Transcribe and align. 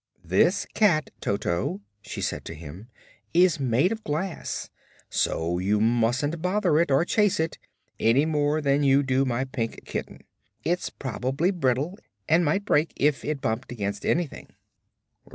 "This 0.25 0.65
cat, 0.73 1.11
Toto," 1.19 1.79
she 2.01 2.21
said 2.21 2.43
to 2.45 2.55
him, 2.55 2.87
"is 3.35 3.59
made 3.59 3.91
of 3.91 4.03
glass, 4.03 4.71
so 5.11 5.59
you 5.59 5.79
mustn't 5.79 6.41
bother 6.41 6.79
it, 6.79 6.89
or 6.89 7.05
chase 7.05 7.39
it, 7.39 7.59
any 7.99 8.25
more 8.25 8.61
than 8.61 8.81
you 8.81 9.03
do 9.03 9.25
my 9.25 9.43
Pink 9.45 9.85
Kitten. 9.85 10.21
It's 10.63 10.89
prob'ly 10.89 11.51
brittle 11.51 11.99
and 12.27 12.43
might 12.43 12.65
break 12.65 12.93
if 12.95 13.23
it 13.23 13.41
bumped 13.41 13.71
against 13.71 14.03
anything." 14.03 14.55